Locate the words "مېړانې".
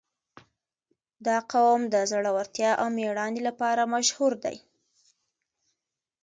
2.97-3.41